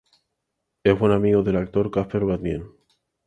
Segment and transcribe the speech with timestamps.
[0.83, 2.67] Es buen amigo del actor Casper Van Dien.